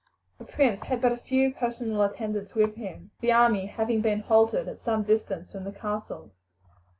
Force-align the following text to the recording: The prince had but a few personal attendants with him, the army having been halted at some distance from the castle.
The 0.39 0.45
prince 0.45 0.79
had 0.81 0.99
but 0.99 1.11
a 1.11 1.17
few 1.17 1.53
personal 1.53 2.01
attendants 2.01 2.55
with 2.55 2.73
him, 2.73 3.11
the 3.19 3.31
army 3.31 3.67
having 3.67 4.01
been 4.01 4.21
halted 4.21 4.67
at 4.67 4.81
some 4.81 5.03
distance 5.03 5.51
from 5.51 5.63
the 5.63 5.71
castle. 5.71 6.31